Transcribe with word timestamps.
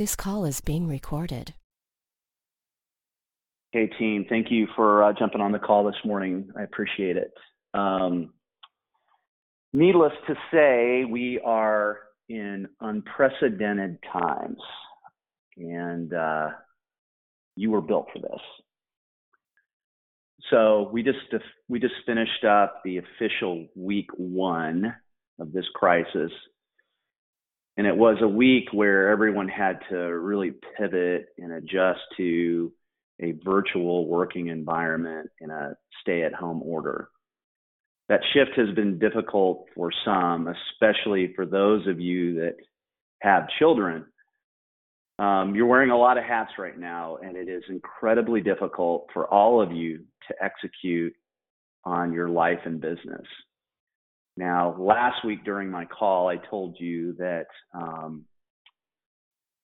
This 0.00 0.16
call 0.16 0.46
is 0.46 0.62
being 0.62 0.88
recorded. 0.88 1.52
Hey, 3.70 3.86
team. 3.98 4.24
Thank 4.30 4.46
you 4.50 4.66
for 4.74 5.04
uh, 5.04 5.12
jumping 5.12 5.42
on 5.42 5.52
the 5.52 5.58
call 5.58 5.84
this 5.84 6.02
morning. 6.06 6.48
I 6.58 6.62
appreciate 6.62 7.18
it. 7.18 7.30
Um, 7.74 8.32
needless 9.74 10.14
to 10.26 10.34
say, 10.50 11.04
we 11.04 11.38
are 11.44 11.98
in 12.30 12.66
unprecedented 12.80 13.98
times, 14.10 14.56
and 15.58 16.14
uh, 16.14 16.48
you 17.56 17.70
were 17.70 17.82
built 17.82 18.06
for 18.10 18.20
this. 18.20 18.40
So 20.48 20.88
we 20.94 21.02
just 21.02 21.18
we 21.68 21.78
just 21.78 21.92
finished 22.06 22.46
up 22.48 22.80
the 22.86 23.00
official 23.00 23.66
week 23.76 24.08
one 24.16 24.94
of 25.38 25.52
this 25.52 25.66
crisis, 25.74 26.32
and 27.80 27.88
it 27.88 27.96
was 27.96 28.18
a 28.20 28.28
week 28.28 28.68
where 28.72 29.08
everyone 29.08 29.48
had 29.48 29.78
to 29.88 29.96
really 29.96 30.52
pivot 30.76 31.28
and 31.38 31.50
adjust 31.52 32.00
to 32.18 32.70
a 33.22 33.32
virtual 33.42 34.06
working 34.06 34.48
environment 34.48 35.30
in 35.40 35.48
a 35.48 35.74
stay-at-home 36.02 36.62
order. 36.62 37.08
That 38.10 38.20
shift 38.34 38.50
has 38.56 38.74
been 38.74 38.98
difficult 38.98 39.64
for 39.74 39.90
some, 40.04 40.46
especially 40.46 41.32
for 41.34 41.46
those 41.46 41.86
of 41.86 41.98
you 41.98 42.34
that 42.34 42.56
have 43.22 43.48
children 43.58 44.04
um, 45.20 45.54
you're 45.54 45.66
wearing 45.66 45.90
a 45.90 45.98
lot 45.98 46.16
of 46.16 46.24
hats 46.24 46.52
right 46.58 46.78
now, 46.78 47.18
and 47.22 47.36
it 47.36 47.46
is 47.46 47.62
incredibly 47.68 48.40
difficult 48.40 49.06
for 49.12 49.28
all 49.28 49.60
of 49.60 49.70
you 49.70 49.98
to 50.28 50.34
execute 50.42 51.12
on 51.84 52.14
your 52.14 52.30
life 52.30 52.60
and 52.64 52.80
business. 52.80 53.26
Now, 54.40 54.74
last 54.78 55.22
week 55.22 55.44
during 55.44 55.70
my 55.70 55.84
call, 55.84 56.26
I 56.28 56.36
told 56.38 56.74
you 56.80 57.12
that 57.18 57.48
um, 57.74 58.24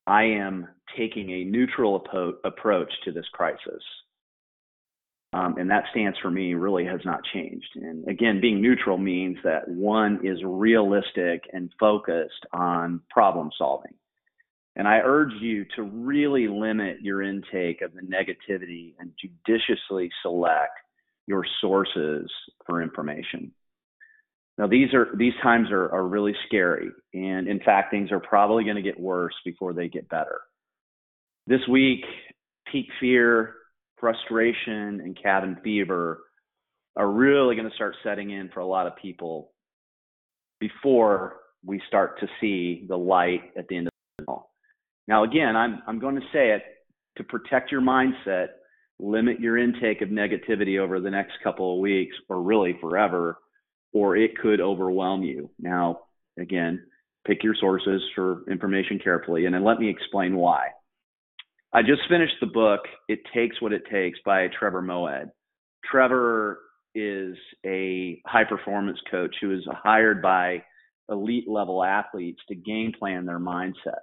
I 0.07 0.25
am 0.25 0.69
taking 0.99 1.31
a 1.31 1.45
neutral 1.45 2.05
approach 2.45 2.93
to 3.07 3.11
this 3.11 3.25
crisis. 3.33 3.83
Um, 5.33 5.57
and 5.57 5.71
that 5.71 5.85
stance 5.93 6.17
for 6.21 6.31
me 6.31 6.53
really 6.53 6.85
has 6.85 7.01
not 7.07 7.21
changed. 7.33 7.71
And 7.77 8.07
again, 8.07 8.43
being 8.43 8.61
neutral 8.61 8.99
means 8.99 9.39
that 9.45 9.67
one 9.67 10.21
is 10.23 10.39
realistic 10.45 11.45
and 11.55 11.73
focused 11.81 12.45
on 12.53 13.01
problem 13.09 13.49
solving. 13.57 13.95
And 14.77 14.87
I 14.87 14.99
urge 15.03 15.33
you 15.41 15.65
to 15.77 15.85
really 15.85 16.49
limit 16.49 16.99
your 17.01 17.23
intake 17.23 17.81
of 17.81 17.95
the 17.95 18.03
negativity 18.03 18.93
and 18.99 19.11
judiciously 19.19 20.11
select 20.21 20.75
your 21.27 21.47
sources 21.63 22.31
for 22.67 22.83
information. 22.83 23.53
Now 24.59 24.67
these 24.67 24.95
are 24.95 25.09
these 25.17 25.35
times 25.43 25.71
are, 25.71 25.93
are 25.93 26.07
really 26.07 26.35
scary, 26.47 26.89
and 27.13 27.47
in 27.47 27.61
fact, 27.61 27.91
things 27.91 28.11
are 28.11 28.21
probably 28.21 28.65
going 28.65 28.77
to 28.77 28.83
get 28.83 28.99
worse 28.99 29.35
before 29.45 29.75
they 29.75 29.89
get 29.89 30.09
better. 30.09 30.41
This 31.47 31.61
week, 31.71 32.05
peak 32.71 32.87
fear, 32.99 33.55
frustration, 33.99 35.01
and 35.01 35.17
cabin 35.21 35.59
fever 35.63 36.21
are 36.97 37.11
really 37.11 37.55
going 37.55 37.69
to 37.69 37.75
start 37.75 37.95
setting 38.03 38.31
in 38.31 38.49
for 38.53 38.61
a 38.61 38.67
lot 38.67 38.87
of 38.87 38.97
people 38.97 39.53
before 40.59 41.37
we 41.65 41.81
start 41.87 42.19
to 42.21 42.27
see 42.41 42.87
the 42.89 42.97
light 42.97 43.43
at 43.59 43.69
the 43.69 43.77
end 43.77 43.87
of 43.89 43.93
the 44.19 44.25
tunnel. 44.25 44.51
Now, 45.07 45.25
again, 45.25 45.55
I'm, 45.55 45.83
I'm 45.87 45.99
going 45.99 46.17
to 46.17 46.27
say 46.33 46.53
it 46.53 46.63
to 47.19 47.25
protect 47.25 47.71
your 47.71 47.83
mindset, 47.83 48.49
limit 48.99 49.41
your 49.41 49.59
intake 49.59 50.01
of 50.01 50.09
negativity 50.09 50.79
over 50.79 51.01
the 51.01 51.11
next 51.11 51.35
couple 51.45 51.75
of 51.75 51.81
weeks 51.81 52.17
or 52.29 52.41
really 52.43 52.77
forever, 52.81 53.39
or 53.93 54.17
it 54.17 54.37
could 54.39 54.61
overwhelm 54.61 55.23
you. 55.23 55.51
Now, 55.59 56.01
again, 56.39 56.85
pick 57.27 57.43
your 57.43 57.55
sources 57.59 58.03
for 58.15 58.45
information 58.51 58.99
carefully, 59.03 59.47
and 59.47 59.55
then 59.55 59.65
let 59.65 59.79
me 59.79 59.89
explain 59.89 60.37
why. 60.37 60.69
I 61.73 61.83
just 61.83 62.03
finished 62.09 62.37
the 62.41 62.47
book, 62.47 62.81
It 63.09 63.21
Takes 63.35 63.61
What 63.61 63.73
It 63.73 63.83
Takes 63.91 64.19
by 64.25 64.49
Trevor 64.59 64.83
Moawad. 64.83 65.31
Trevor 65.91 66.61
is 66.95 67.37
a 67.65 68.21
high 68.27 68.45
performance 68.45 68.99
coach 69.11 69.35
who 69.41 69.53
is 69.53 69.67
hired 69.69 70.23
by 70.23 70.63
elite 71.11 71.49
level 71.49 71.85
athletes 71.85 72.41
to 72.49 72.55
game 72.55 72.93
plan 72.99 73.27
their 73.27 73.39
mindset 73.39 74.01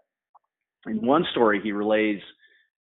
and 0.86 1.02
one 1.02 1.26
story 1.32 1.62
he 1.64 1.72
relays 1.72 2.20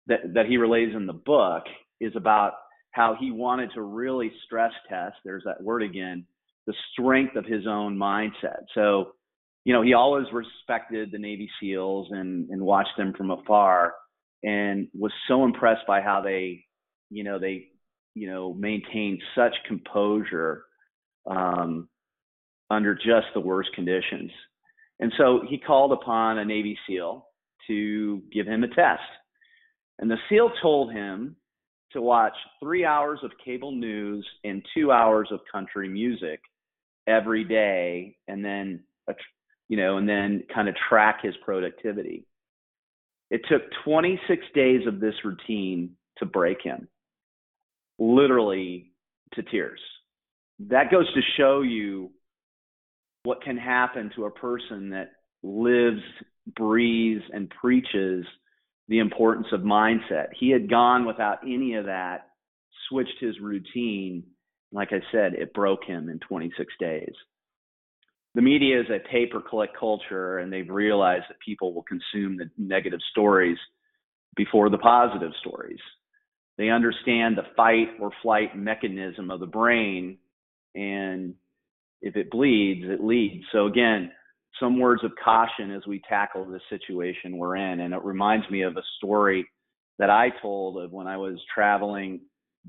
that, 0.06 0.34
that 0.34 0.46
he 0.46 0.56
relays 0.56 0.94
in 0.94 1.06
the 1.06 1.12
book 1.12 1.64
is 2.00 2.12
about 2.16 2.52
how 2.92 3.16
he 3.18 3.30
wanted 3.30 3.70
to 3.74 3.82
really 3.82 4.32
stress 4.44 4.72
test, 4.88 5.16
there's 5.24 5.44
that 5.44 5.62
word 5.62 5.82
again, 5.82 6.24
the 6.70 6.76
strength 6.92 7.34
of 7.34 7.44
his 7.44 7.66
own 7.66 7.96
mindset. 7.96 8.62
So, 8.74 9.12
you 9.64 9.72
know, 9.72 9.82
he 9.82 9.92
always 9.92 10.26
respected 10.32 11.10
the 11.10 11.18
Navy 11.18 11.50
SEALs 11.60 12.08
and, 12.10 12.48
and 12.50 12.62
watched 12.62 12.96
them 12.96 13.12
from 13.16 13.32
afar 13.32 13.94
and 14.44 14.86
was 14.96 15.12
so 15.26 15.44
impressed 15.44 15.86
by 15.88 16.00
how 16.00 16.22
they, 16.22 16.64
you 17.10 17.24
know, 17.24 17.40
they, 17.40 17.68
you 18.14 18.30
know, 18.30 18.54
maintained 18.54 19.20
such 19.34 19.52
composure 19.66 20.64
um, 21.28 21.88
under 22.70 22.94
just 22.94 23.26
the 23.34 23.40
worst 23.40 23.70
conditions. 23.74 24.30
And 25.00 25.12
so 25.18 25.40
he 25.48 25.58
called 25.58 25.92
upon 25.92 26.38
a 26.38 26.44
Navy 26.44 26.78
SEAL 26.86 27.26
to 27.66 28.22
give 28.32 28.46
him 28.46 28.62
a 28.62 28.68
test. 28.68 29.02
And 29.98 30.08
the 30.08 30.18
SEAL 30.28 30.52
told 30.62 30.92
him 30.92 31.34
to 31.92 32.00
watch 32.00 32.34
three 32.62 32.84
hours 32.84 33.18
of 33.24 33.32
cable 33.44 33.72
news 33.72 34.24
and 34.44 34.64
two 34.72 34.92
hours 34.92 35.28
of 35.32 35.40
country 35.52 35.88
music 35.88 36.40
every 37.10 37.44
day, 37.44 38.16
and 38.28 38.44
then, 38.44 38.84
you 39.68 39.76
know, 39.76 39.98
and 39.98 40.08
then 40.08 40.44
kind 40.54 40.68
of 40.68 40.74
track 40.88 41.20
his 41.22 41.34
productivity. 41.44 42.26
It 43.30 43.42
took 43.48 43.62
26 43.84 44.42
days 44.54 44.86
of 44.86 45.00
this 45.00 45.14
routine 45.24 45.96
to 46.18 46.26
break 46.26 46.62
him, 46.62 46.88
literally 47.98 48.92
to 49.34 49.42
tears. 49.42 49.80
That 50.68 50.90
goes 50.90 51.12
to 51.14 51.20
show 51.36 51.62
you 51.62 52.10
what 53.22 53.42
can 53.42 53.56
happen 53.56 54.10
to 54.16 54.24
a 54.24 54.30
person 54.30 54.90
that 54.90 55.12
lives 55.42 56.02
breathes 56.56 57.22
and 57.32 57.50
preaches 57.50 58.24
the 58.88 58.98
importance 58.98 59.46
of 59.52 59.60
mindset. 59.60 60.28
He 60.38 60.50
had 60.50 60.68
gone 60.68 61.06
without 61.06 61.38
any 61.44 61.74
of 61.74 61.86
that, 61.86 62.28
switched 62.88 63.20
his 63.20 63.38
routine. 63.40 64.24
Like 64.72 64.92
I 64.92 65.00
said, 65.12 65.34
it 65.34 65.54
broke 65.54 65.84
him 65.84 66.08
in 66.08 66.18
26 66.20 66.72
days. 66.78 67.12
The 68.34 68.42
media 68.42 68.80
is 68.80 68.86
a 68.88 69.00
pay 69.10 69.26
per 69.26 69.40
click 69.40 69.70
culture, 69.78 70.38
and 70.38 70.52
they've 70.52 70.68
realized 70.68 71.24
that 71.28 71.40
people 71.44 71.74
will 71.74 71.82
consume 71.82 72.36
the 72.36 72.48
negative 72.56 73.00
stories 73.10 73.58
before 74.36 74.70
the 74.70 74.78
positive 74.78 75.32
stories. 75.40 75.80
They 76.56 76.68
understand 76.68 77.36
the 77.36 77.46
fight 77.56 77.88
or 78.00 78.12
flight 78.22 78.56
mechanism 78.56 79.30
of 79.30 79.40
the 79.40 79.46
brain, 79.46 80.18
and 80.74 81.34
if 82.02 82.16
it 82.16 82.30
bleeds, 82.30 82.84
it 82.84 83.02
leads. 83.02 83.44
So, 83.50 83.66
again, 83.66 84.12
some 84.60 84.78
words 84.78 85.02
of 85.04 85.12
caution 85.22 85.72
as 85.74 85.86
we 85.86 86.02
tackle 86.08 86.44
the 86.44 86.60
situation 86.68 87.36
we're 87.36 87.56
in. 87.56 87.80
And 87.80 87.94
it 87.94 88.02
reminds 88.02 88.48
me 88.50 88.62
of 88.62 88.76
a 88.76 88.82
story 88.98 89.46
that 89.98 90.10
I 90.10 90.30
told 90.42 90.82
of 90.82 90.92
when 90.92 91.06
I 91.06 91.16
was 91.16 91.38
traveling 91.52 92.20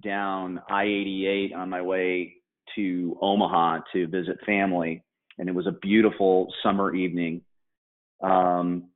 down 0.03 0.61
I 0.69 0.83
88 0.83 1.53
on 1.53 1.69
my 1.69 1.81
way 1.81 2.35
to 2.75 3.17
Omaha 3.21 3.79
to 3.93 4.07
visit 4.07 4.37
family. 4.45 5.03
And 5.37 5.49
it 5.49 5.55
was 5.55 5.67
a 5.67 5.71
beautiful 5.71 6.53
summer 6.63 6.93
evening. 6.95 7.41
Um, 8.21 8.89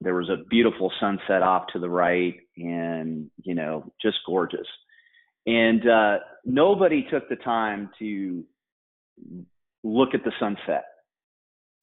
there 0.00 0.14
was 0.14 0.28
a 0.28 0.44
beautiful 0.48 0.92
sunset 1.00 1.42
off 1.42 1.64
to 1.72 1.78
the 1.78 1.88
right 1.88 2.36
and, 2.56 3.30
you 3.42 3.54
know, 3.54 3.92
just 4.00 4.18
gorgeous. 4.26 4.66
And 5.46 5.86
uh, 5.88 6.18
nobody 6.44 7.06
took 7.10 7.28
the 7.28 7.36
time 7.36 7.90
to 7.98 8.44
look 9.82 10.10
at 10.14 10.24
the 10.24 10.32
sunset 10.38 10.84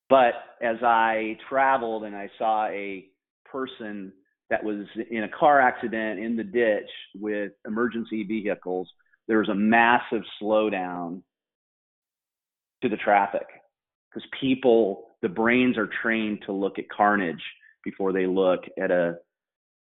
but 0.10 0.34
as 0.62 0.78
I 0.82 1.38
traveled 1.50 2.04
and 2.04 2.16
I 2.16 2.30
saw 2.38 2.68
a 2.68 3.06
person 3.46 4.14
that 4.50 4.64
was 4.64 4.86
in 5.10 5.24
a 5.24 5.30
car 5.30 5.60
accident 5.60 6.20
in 6.20 6.36
the 6.36 6.44
ditch 6.44 6.90
with 7.16 7.52
emergency 7.68 8.24
vehicles, 8.24 8.90
there 9.28 9.40
was 9.40 9.50
a 9.50 9.56
massive 9.56 10.24
slowdown 10.42 11.22
to 12.82 12.90
the 12.90 12.98
traffic 12.98 13.46
because 14.10 14.28
people, 14.40 15.10
the 15.22 15.30
brains 15.30 15.78
are 15.78 15.90
trained 16.02 16.40
to 16.46 16.54
look 16.54 16.80
at 16.80 16.86
carnage 16.90 17.44
before 17.84 18.14
they 18.14 18.26
look 18.26 18.62
at 18.82 18.92
a, 18.92 19.16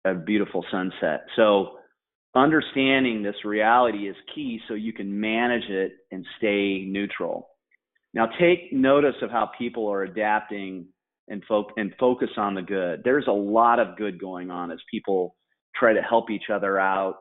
a 0.03 0.13
beautiful 0.15 0.65
sunset. 0.71 1.25
So 1.35 1.77
understanding 2.33 3.23
this 3.23 3.45
reality 3.45 4.09
is 4.09 4.15
key 4.33 4.59
so 4.67 4.73
you 4.73 4.93
can 4.93 5.19
manage 5.19 5.69
it 5.69 5.93
and 6.11 6.25
stay 6.37 6.85
neutral. 6.87 7.49
Now, 8.13 8.27
take 8.39 8.71
notice 8.71 9.15
of 9.21 9.29
how 9.29 9.51
people 9.57 9.91
are 9.91 10.03
adapting 10.03 10.87
and, 11.27 11.43
fo- 11.47 11.71
and 11.77 11.93
focus 11.99 12.29
on 12.37 12.55
the 12.55 12.61
good. 12.61 13.01
There's 13.03 13.27
a 13.27 13.31
lot 13.31 13.79
of 13.79 13.97
good 13.97 14.19
going 14.19 14.51
on 14.51 14.71
as 14.71 14.79
people 14.91 15.35
try 15.75 15.93
to 15.93 16.01
help 16.01 16.29
each 16.29 16.49
other 16.53 16.79
out 16.79 17.15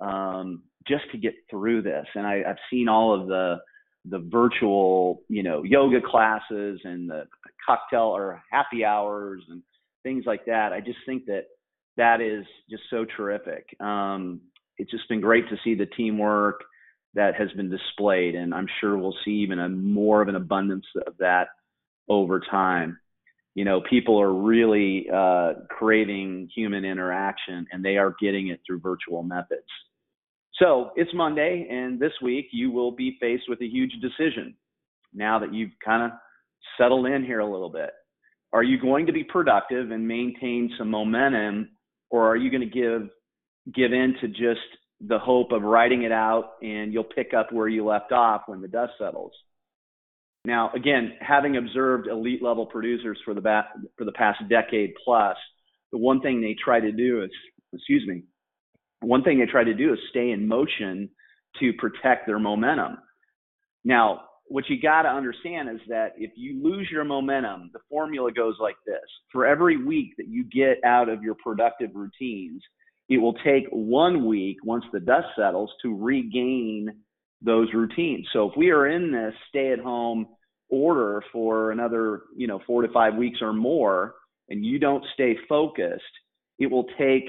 um, 0.00 0.62
just 0.86 1.04
to 1.12 1.18
get 1.18 1.34
through 1.50 1.82
this. 1.82 2.06
And 2.14 2.26
I, 2.26 2.42
I've 2.48 2.56
seen 2.70 2.88
all 2.88 3.20
of 3.20 3.28
the 3.28 3.56
the 4.04 4.26
virtual, 4.30 5.22
you 5.28 5.42
know, 5.42 5.62
yoga 5.64 6.00
classes 6.00 6.80
and 6.84 7.10
the 7.10 7.24
cocktail 7.66 8.16
or 8.16 8.42
happy 8.50 8.84
hours 8.84 9.42
and 9.48 9.62
things 10.02 10.24
like 10.26 10.46
that. 10.46 10.72
I 10.72 10.80
just 10.80 10.98
think 11.04 11.26
that 11.26 11.44
that 11.96 12.20
is 12.20 12.46
just 12.70 12.84
so 12.90 13.04
terrific. 13.16 13.66
Um, 13.80 14.40
it's 14.78 14.90
just 14.90 15.08
been 15.08 15.20
great 15.20 15.48
to 15.48 15.56
see 15.64 15.74
the 15.74 15.86
teamwork 15.86 16.62
that 17.14 17.34
has 17.34 17.50
been 17.52 17.68
displayed, 17.68 18.34
and 18.34 18.54
I'm 18.54 18.68
sure 18.80 18.96
we'll 18.96 19.16
see 19.24 19.32
even 19.32 19.58
a 19.58 19.68
more 19.68 20.22
of 20.22 20.28
an 20.28 20.36
abundance 20.36 20.86
of 21.06 21.14
that 21.18 21.48
over 22.08 22.40
time. 22.40 22.98
You 23.58 23.64
know, 23.64 23.80
people 23.90 24.20
are 24.20 24.32
really 24.32 25.08
uh, 25.12 25.54
craving 25.68 26.48
human 26.54 26.84
interaction, 26.84 27.66
and 27.72 27.84
they 27.84 27.96
are 27.96 28.14
getting 28.20 28.50
it 28.50 28.60
through 28.64 28.78
virtual 28.78 29.24
methods. 29.24 29.66
So 30.60 30.92
it's 30.94 31.10
Monday, 31.12 31.66
and 31.68 31.98
this 31.98 32.12
week 32.22 32.46
you 32.52 32.70
will 32.70 32.92
be 32.92 33.16
faced 33.20 33.46
with 33.48 33.60
a 33.60 33.66
huge 33.66 33.94
decision. 34.00 34.54
Now 35.12 35.40
that 35.40 35.52
you've 35.52 35.72
kind 35.84 36.04
of 36.04 36.16
settled 36.78 37.06
in 37.06 37.24
here 37.24 37.40
a 37.40 37.50
little 37.50 37.68
bit, 37.68 37.90
are 38.52 38.62
you 38.62 38.80
going 38.80 39.06
to 39.06 39.12
be 39.12 39.24
productive 39.24 39.90
and 39.90 40.06
maintain 40.06 40.70
some 40.78 40.88
momentum, 40.88 41.70
or 42.10 42.28
are 42.28 42.36
you 42.36 42.52
going 42.52 42.60
to 42.60 42.66
give 42.68 43.08
give 43.74 43.92
in 43.92 44.14
to 44.20 44.28
just 44.28 44.60
the 45.00 45.18
hope 45.18 45.50
of 45.50 45.62
writing 45.62 46.04
it 46.04 46.12
out 46.12 46.52
and 46.62 46.92
you'll 46.92 47.02
pick 47.02 47.34
up 47.34 47.52
where 47.52 47.66
you 47.66 47.84
left 47.84 48.12
off 48.12 48.42
when 48.46 48.60
the 48.60 48.68
dust 48.68 48.92
settles. 49.00 49.32
Now, 50.44 50.70
again, 50.74 51.12
having 51.20 51.56
observed 51.56 52.08
elite 52.08 52.42
level 52.42 52.66
producers 52.66 53.18
for 53.24 53.34
the 53.34 53.40
ba- 53.40 53.68
for 53.96 54.04
the 54.04 54.12
past 54.12 54.40
decade 54.48 54.94
plus, 55.04 55.36
the 55.92 55.98
one 55.98 56.20
thing 56.20 56.40
they 56.40 56.54
try 56.62 56.80
to 56.80 56.92
do 56.92 57.22
is, 57.22 57.30
excuse 57.72 58.06
me, 58.06 58.22
one 59.00 59.22
thing 59.22 59.38
they 59.38 59.46
try 59.46 59.64
to 59.64 59.74
do 59.74 59.92
is 59.92 59.98
stay 60.10 60.30
in 60.30 60.48
motion 60.48 61.10
to 61.60 61.72
protect 61.74 62.26
their 62.26 62.38
momentum. 62.38 62.98
Now, 63.84 64.22
what 64.46 64.68
you 64.68 64.80
got 64.80 65.02
to 65.02 65.08
understand 65.10 65.68
is 65.68 65.80
that 65.88 66.14
if 66.16 66.30
you 66.36 66.62
lose 66.62 66.88
your 66.90 67.04
momentum, 67.04 67.70
the 67.72 67.80
formula 67.90 68.32
goes 68.32 68.56
like 68.60 68.76
this. 68.86 69.04
For 69.30 69.46
every 69.46 69.82
week 69.82 70.14
that 70.16 70.28
you 70.28 70.44
get 70.44 70.82
out 70.84 71.08
of 71.08 71.22
your 71.22 71.34
productive 71.34 71.90
routines, 71.94 72.62
it 73.08 73.18
will 73.18 73.34
take 73.44 73.66
one 73.70 74.26
week 74.26 74.56
once 74.64 74.84
the 74.92 75.00
dust 75.00 75.26
settles 75.36 75.70
to 75.82 75.96
regain 75.96 76.90
those 77.40 77.68
routines. 77.72 78.26
So 78.32 78.50
if 78.50 78.56
we 78.56 78.70
are 78.70 78.86
in 78.86 79.12
this 79.12 79.34
stay 79.48 79.72
at 79.72 79.78
home 79.78 80.26
order 80.68 81.22
for 81.32 81.70
another, 81.70 82.22
you 82.36 82.46
know, 82.46 82.60
4 82.66 82.82
to 82.82 82.92
5 82.92 83.14
weeks 83.14 83.38
or 83.40 83.52
more 83.52 84.14
and 84.48 84.64
you 84.64 84.78
don't 84.78 85.04
stay 85.14 85.36
focused, 85.48 86.02
it 86.58 86.70
will 86.70 86.86
take 86.98 87.24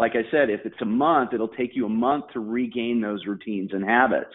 like 0.00 0.12
I 0.12 0.22
said, 0.30 0.48
if 0.48 0.64
it's 0.64 0.80
a 0.80 0.86
month, 0.86 1.34
it'll 1.34 1.46
take 1.46 1.72
you 1.74 1.84
a 1.84 1.90
month 1.90 2.24
to 2.32 2.40
regain 2.40 3.02
those 3.02 3.26
routines 3.26 3.70
and 3.74 3.84
habits. 3.84 4.32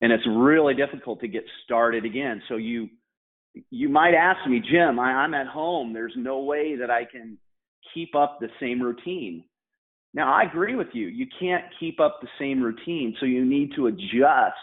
And 0.00 0.12
it's 0.12 0.22
really 0.28 0.74
difficult 0.74 1.20
to 1.20 1.28
get 1.28 1.42
started 1.64 2.04
again. 2.04 2.40
So 2.48 2.54
you 2.54 2.88
you 3.70 3.88
might 3.88 4.14
ask 4.14 4.48
me, 4.48 4.60
Jim, 4.60 5.00
I, 5.00 5.10
I'm 5.10 5.34
at 5.34 5.48
home. 5.48 5.92
There's 5.92 6.14
no 6.16 6.44
way 6.44 6.76
that 6.76 6.88
I 6.88 7.04
can 7.04 7.36
keep 7.92 8.14
up 8.14 8.38
the 8.38 8.48
same 8.60 8.80
routine. 8.80 9.42
Now, 10.12 10.32
I 10.32 10.42
agree 10.42 10.74
with 10.74 10.88
you. 10.92 11.06
You 11.06 11.26
can't 11.38 11.64
keep 11.78 12.00
up 12.00 12.18
the 12.20 12.28
same 12.38 12.62
routine, 12.62 13.14
so 13.20 13.26
you 13.26 13.44
need 13.44 13.72
to 13.76 13.86
adjust 13.86 14.56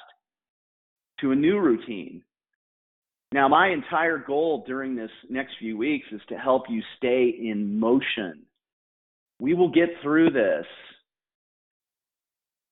to 1.21 1.31
a 1.31 1.35
new 1.35 1.59
routine. 1.59 2.21
Now, 3.31 3.47
my 3.47 3.69
entire 3.69 4.17
goal 4.17 4.63
during 4.67 4.95
this 4.95 5.11
next 5.29 5.53
few 5.59 5.77
weeks 5.77 6.07
is 6.11 6.21
to 6.29 6.37
help 6.37 6.63
you 6.69 6.81
stay 6.97 7.29
in 7.29 7.79
motion. 7.79 8.43
We 9.39 9.53
will 9.53 9.71
get 9.71 9.89
through 10.01 10.31
this. 10.31 10.65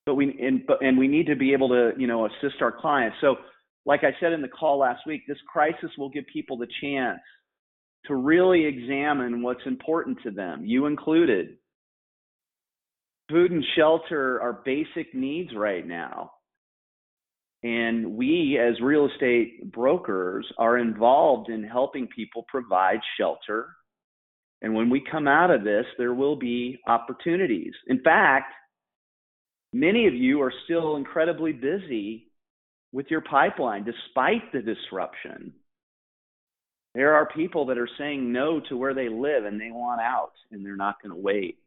But 0.04 0.14
we 0.14 0.38
and, 0.40 0.62
and 0.80 0.96
we 0.96 1.08
need 1.08 1.26
to 1.26 1.36
be 1.36 1.52
able 1.52 1.68
to, 1.70 1.92
you 1.98 2.06
know, 2.06 2.26
assist 2.26 2.62
our 2.62 2.72
clients. 2.72 3.16
So, 3.20 3.36
like 3.84 4.04
I 4.04 4.12
said 4.20 4.32
in 4.32 4.40
the 4.40 4.48
call 4.48 4.78
last 4.78 5.00
week, 5.06 5.22
this 5.26 5.38
crisis 5.50 5.90
will 5.98 6.10
give 6.10 6.24
people 6.32 6.56
the 6.56 6.68
chance 6.80 7.20
to 8.06 8.14
really 8.14 8.64
examine 8.66 9.42
what's 9.42 9.66
important 9.66 10.18
to 10.22 10.30
them, 10.30 10.64
you 10.64 10.86
included 10.86 11.56
food 13.28 13.50
and 13.50 13.64
shelter 13.76 14.40
are 14.40 14.62
basic 14.64 15.14
needs 15.14 15.50
right 15.54 15.86
now. 15.86 16.32
And 17.62 18.12
we, 18.16 18.58
as 18.58 18.80
real 18.80 19.08
estate 19.12 19.72
brokers, 19.72 20.46
are 20.58 20.78
involved 20.78 21.48
in 21.48 21.64
helping 21.64 22.06
people 22.06 22.44
provide 22.48 23.00
shelter. 23.18 23.68
And 24.62 24.74
when 24.74 24.88
we 24.88 25.02
come 25.10 25.26
out 25.26 25.50
of 25.50 25.64
this, 25.64 25.86
there 25.98 26.14
will 26.14 26.36
be 26.36 26.78
opportunities. 26.86 27.72
In 27.88 28.00
fact, 28.02 28.52
many 29.72 30.06
of 30.06 30.14
you 30.14 30.40
are 30.42 30.52
still 30.64 30.96
incredibly 30.96 31.52
busy 31.52 32.28
with 32.92 33.06
your 33.10 33.22
pipeline 33.22 33.84
despite 33.84 34.52
the 34.52 34.60
disruption. 34.62 35.52
There 36.94 37.14
are 37.14 37.26
people 37.26 37.66
that 37.66 37.78
are 37.78 37.88
saying 37.98 38.32
no 38.32 38.60
to 38.68 38.76
where 38.76 38.94
they 38.94 39.08
live 39.08 39.44
and 39.44 39.60
they 39.60 39.70
want 39.70 40.00
out 40.00 40.32
and 40.50 40.64
they're 40.64 40.76
not 40.76 41.02
going 41.02 41.14
to 41.14 41.20
wait 41.20 41.58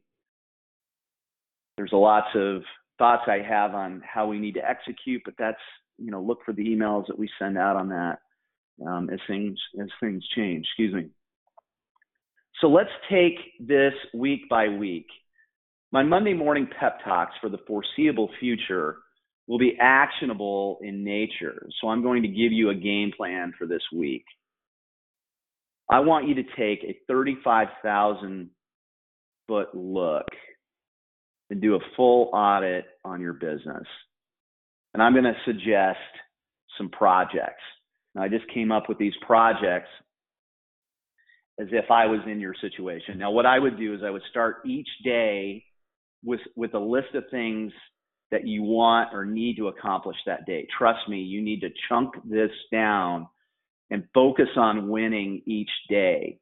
there's 1.80 1.94
a 1.94 1.96
lots 1.96 2.28
of 2.36 2.62
thoughts 2.98 3.24
I 3.28 3.38
have 3.38 3.74
on 3.74 4.04
how 4.06 4.28
we 4.28 4.38
need 4.38 4.56
to 4.56 4.70
execute, 4.70 5.22
but 5.24 5.36
that's 5.40 5.62
you 5.98 6.12
know 6.12 6.22
look 6.22 6.40
for 6.46 6.52
the 6.52 6.66
emails 6.66 7.08
that 7.08 7.18
we 7.18 7.30
send 7.40 7.58
out 7.58 7.78
on 7.78 7.88
that 7.88 8.18
um, 8.86 9.10
as 9.10 9.20
things 9.28 9.58
as 9.81 9.88
things 10.02 10.28
change. 10.36 10.66
Excuse 10.66 10.94
me. 10.94 11.10
So 12.60 12.68
let's 12.68 12.90
take 13.10 13.36
this 13.62 13.94
week 14.14 14.50
by 14.50 14.68
week. 14.68 15.08
My 15.94 16.04
Monday 16.04 16.34
morning 16.34 16.68
pep 16.78 17.00
talks 17.06 17.31
for 17.40 17.48
the 17.48 17.60
foreseeable 17.66 18.30
future 18.42 18.98
will 19.48 19.58
be 19.58 19.78
actionable 19.80 20.80
in 20.81 21.06
nature. 21.06 21.66
So 21.80 21.88
I'm 21.88 22.04
going 22.04 22.24
to 22.24 22.28
give 22.28 22.52
you 22.52 22.72
a 22.72 22.76
game 22.76 23.14
plan 23.16 23.54
for 23.58 23.66
this 23.66 23.81
week. 23.96 24.26
I 25.90 26.02
want 26.02 26.28
you 26.28 26.36
to 26.36 26.44
take 26.44 26.84
a 26.84 27.00
35,000 27.08 28.50
foot 29.48 29.74
look 29.74 30.26
and 31.50 31.62
do 31.62 31.75
a 31.75 31.80
full 31.96 32.30
audit 32.34 32.86
on 33.04 33.22
your 33.22 33.34
business. 33.34 33.86
And 34.94 35.04
I'm 35.04 35.13
going 35.13 35.24
to 35.25 35.36
suggest 35.46 35.98
some 36.78 36.90
projects. 36.90 37.62
Now, 38.16 38.24
I 38.24 38.30
just 38.30 38.48
came 38.54 38.72
up 38.72 38.90
with 38.90 38.98
these 38.98 39.13
projects 39.25 39.90
as 41.60 41.68
if 41.72 41.92
I 41.92 42.06
was 42.06 42.22
in 42.25 42.40
your 42.40 42.56
situation. 42.60 43.18
Now, 43.18 43.31
what 43.31 43.46
I 43.46 43.60
would 43.60 43.78
do 43.78 43.94
is 43.94 44.01
I 44.04 44.10
would 44.10 44.24
start 44.30 44.57
each 44.66 44.88
day 45.04 45.63
with 46.24 46.40
with 46.56 46.74
a 46.74 46.80
list 46.80 47.13
of 47.13 47.24
things 47.31 47.72
that 48.31 48.48
you 48.48 48.63
want 48.63 49.10
or 49.13 49.25
need 49.25 49.57
to 49.57 49.68
accomplish 49.68 50.18
that 50.25 50.45
day. 50.45 50.68
Trust 50.78 51.07
me, 51.10 51.19
you 51.19 51.42
need 51.42 51.62
to 51.62 51.69
chunk 51.88 52.13
this 52.24 52.52
down 52.72 53.28
and 53.90 54.04
focus 54.13 54.50
on 54.56 54.90
winning 54.90 55.42
each 55.45 55.69
day. 55.90 56.40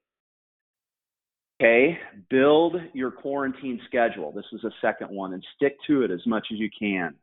Okay, 1.60 1.98
build 2.30 2.76
your 2.94 3.10
quarantine 3.10 3.80
schedule. 3.88 4.32
This 4.32 4.46
is 4.54 4.64
a 4.64 4.70
second 4.80 5.08
one 5.10 5.34
and 5.34 5.44
stick 5.56 5.76
to 5.88 6.04
it 6.04 6.12
as 6.12 6.22
much 6.28 6.48
as 6.52 6.60
you 6.60 6.70
can. 6.78 7.16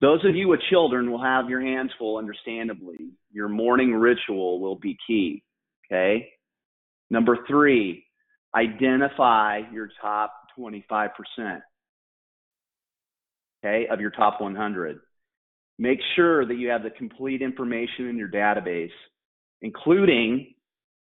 Those 0.00 0.24
of 0.24 0.34
you 0.34 0.48
with 0.48 0.60
children 0.70 1.10
will 1.10 1.22
have 1.22 1.50
your 1.50 1.60
hands 1.60 1.90
full, 1.98 2.16
understandably. 2.16 3.10
Your 3.30 3.48
morning 3.48 3.94
ritual 3.94 4.60
will 4.60 4.76
be 4.76 4.96
key. 5.06 5.42
Okay. 5.86 6.28
Number 7.10 7.38
three, 7.46 8.04
identify 8.54 9.60
your 9.72 9.90
top 10.00 10.32
25%. 10.58 11.10
Okay, 13.64 13.86
of 13.90 14.00
your 14.00 14.10
top 14.10 14.40
100. 14.40 14.98
Make 15.78 15.98
sure 16.14 16.46
that 16.46 16.54
you 16.54 16.68
have 16.70 16.82
the 16.82 16.90
complete 16.90 17.42
information 17.42 18.08
in 18.08 18.16
your 18.16 18.28
database, 18.28 18.90
including 19.60 20.54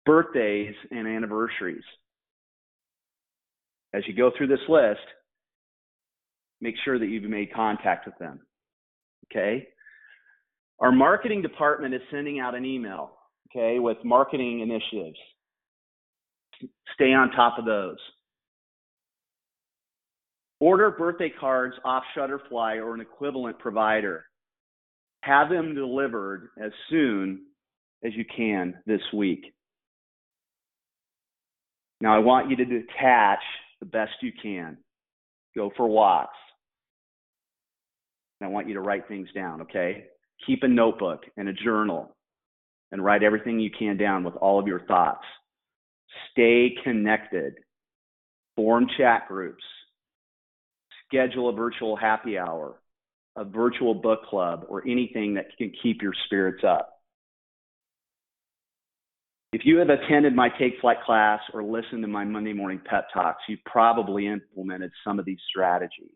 birthdays 0.05 0.75
and 0.91 1.07
anniversaries. 1.07 1.85
As 3.95 4.03
you 4.07 4.15
go 4.15 4.31
through 4.37 4.49
this 4.49 4.69
list, 4.69 5.01
make 6.61 6.75
sure 6.85 6.99
that 6.99 7.07
you've 7.07 7.25
made 7.25 7.53
contact 7.53 8.07
with 8.07 8.17
them. 8.19 8.41
Okay? 9.31 9.69
Our 10.81 10.93
marketing 10.93 11.43
department 11.43 11.95
is 11.95 12.01
sending 12.11 12.41
out 12.41 12.55
an 12.55 12.65
email, 12.65 13.13
okay, 13.51 13.79
with 13.79 13.99
marketing 14.05 14.61
initiatives. 14.61 15.19
Stay 16.95 17.13
on 17.13 17.31
top 17.31 17.59
of 17.59 17.65
those. 17.65 17.99
Order 20.61 20.93
birthday 20.93 21.33
cards 21.41 21.75
off 21.85 22.05
Shutterfly 22.17 22.77
or 22.77 22.95
an 22.95 23.01
equivalent 23.01 23.59
provider. 23.59 24.25
Have 25.23 25.51
them 25.51 25.75
delivered 25.75 26.51
as 26.63 26.73
soon 26.89 27.43
as 28.05 28.13
you 28.15 28.25
can 28.37 28.75
this 28.87 29.01
week. 29.13 29.53
Now, 32.03 32.17
I 32.17 32.19
want 32.19 32.51
you 32.51 32.57
to 32.57 32.65
detach 32.65 33.39
the 33.79 33.87
best 33.87 34.11
you 34.23 34.33
can. 34.43 34.77
Go 35.55 35.71
for 35.77 35.87
walks. 35.87 36.37
And 38.41 38.49
I 38.49 38.53
want 38.53 38.67
you 38.67 38.75
to 38.75 38.81
write 38.81 39.07
things 39.07 39.29
down, 39.33 39.63
okay? 39.63 40.07
Keep 40.45 40.65
a 40.65 40.69
notebook 40.69 41.21
and 41.37 41.49
a 41.49 41.53
journal 41.53 42.17
and 42.91 43.05
write 43.05 43.23
everything 43.23 43.61
you 43.61 43.71
can 43.71 43.97
down 43.99 44.25
with 44.25 44.35
all 44.35 44.59
of 44.59 44.67
your 44.67 44.81
thoughts. 44.81 45.25
Stay 46.33 46.75
connected. 46.83 47.55
Form 48.57 48.89
chat 48.99 49.29
groups. 49.29 49.63
Schedule 51.07 51.51
a 51.51 51.53
virtual 51.53 51.95
happy 51.95 52.37
hour, 52.37 52.81
a 53.37 53.45
virtual 53.45 53.95
book 53.95 54.25
club, 54.25 54.65
or 54.69 54.83
anything 54.89 55.35
that 55.35 55.57
can 55.57 55.71
keep 55.81 56.03
your 56.03 56.15
spirits 56.27 56.65
up. 56.67 57.02
If 59.53 59.67
you 59.67 59.77
have 59.79 59.91
attended 59.91 60.35
my 60.35 60.49
Take 60.59 60.81
Flight 60.81 61.03
class 61.05 61.41
or 61.53 61.63
listened 61.63 62.03
to 62.03 62.09
my 62.09 62.25
Monday 62.25 62.55
morning 62.55 62.81
pep 62.85 63.09
talks, 63.13 63.43
you've 63.49 63.65
probably 63.67 64.27
implemented 64.27 64.91
some 65.05 65.19
of 65.19 65.27
these 65.27 65.41
strategies. 65.51 66.09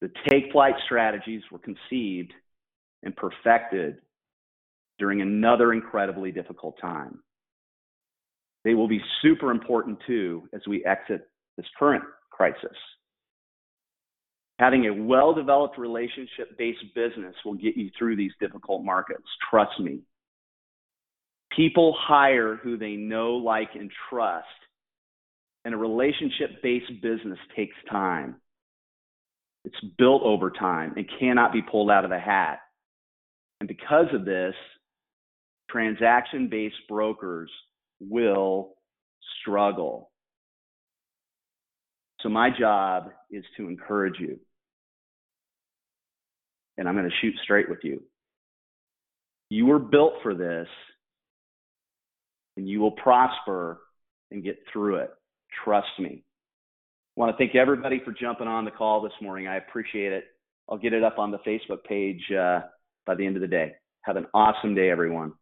The 0.00 0.10
Take 0.28 0.52
Flight 0.52 0.74
strategies 0.84 1.42
were 1.50 1.58
conceived 1.58 2.32
and 3.02 3.16
perfected 3.16 3.96
during 4.98 5.22
another 5.22 5.72
incredibly 5.72 6.30
difficult 6.30 6.76
time. 6.80 7.18
They 8.64 8.74
will 8.74 8.88
be 8.88 9.00
super 9.22 9.50
important 9.50 9.98
too 10.06 10.48
as 10.52 10.60
we 10.68 10.84
exit 10.84 11.28
this 11.56 11.66
current 11.78 12.04
crisis. 12.30 12.76
Having 14.60 14.86
a 14.86 14.94
well 14.94 15.34
developed 15.34 15.78
relationship 15.78 16.56
based 16.56 16.82
business 16.94 17.34
will 17.44 17.54
get 17.54 17.76
you 17.76 17.90
through 17.98 18.16
these 18.16 18.32
difficult 18.40 18.84
markets. 18.84 19.26
Trust 19.50 19.80
me. 19.80 20.00
People 21.56 21.96
hire 21.98 22.56
who 22.56 22.76
they 22.76 22.96
know, 22.96 23.32
like, 23.36 23.70
and 23.74 23.90
trust. 24.10 24.46
And 25.64 25.74
a 25.74 25.78
relationship 25.78 26.62
based 26.62 26.92
business 27.02 27.38
takes 27.56 27.74
time. 27.90 28.36
It's 29.64 29.80
built 29.98 30.22
over 30.22 30.50
time 30.50 30.94
and 30.96 31.10
cannot 31.18 31.52
be 31.52 31.62
pulled 31.62 31.90
out 31.90 32.04
of 32.04 32.10
the 32.10 32.20
hat. 32.20 32.60
And 33.60 33.68
because 33.68 34.06
of 34.12 34.24
this, 34.24 34.54
transaction 35.70 36.48
based 36.48 36.76
brokers 36.88 37.50
will 38.00 38.74
struggle. 39.40 40.10
So, 42.20 42.28
my 42.28 42.50
job 42.56 43.10
is 43.30 43.44
to 43.56 43.68
encourage 43.68 44.20
you. 44.20 44.38
And 46.78 46.88
I'm 46.88 46.94
going 46.94 47.08
to 47.08 47.16
shoot 47.20 47.34
straight 47.42 47.68
with 47.68 47.80
you. 47.82 48.02
You 49.48 49.66
were 49.66 49.78
built 49.78 50.14
for 50.22 50.34
this, 50.34 50.68
and 52.56 52.68
you 52.68 52.80
will 52.80 52.92
prosper 52.92 53.80
and 54.30 54.42
get 54.42 54.58
through 54.72 54.96
it. 54.96 55.10
Trust 55.64 55.88
me. 55.98 56.22
I 57.16 57.20
want 57.20 57.32
to 57.32 57.38
thank 57.38 57.54
everybody 57.54 58.00
for 58.04 58.12
jumping 58.12 58.46
on 58.46 58.64
the 58.64 58.70
call 58.70 59.00
this 59.00 59.12
morning. 59.22 59.46
I 59.46 59.56
appreciate 59.56 60.12
it. 60.12 60.24
I'll 60.68 60.78
get 60.78 60.92
it 60.92 61.02
up 61.02 61.18
on 61.18 61.30
the 61.30 61.38
Facebook 61.38 61.84
page 61.84 62.20
uh, 62.32 62.60
by 63.06 63.14
the 63.14 63.24
end 63.24 63.36
of 63.36 63.42
the 63.42 63.48
day. 63.48 63.72
Have 64.02 64.16
an 64.16 64.26
awesome 64.34 64.74
day, 64.74 64.90
everyone. 64.90 65.32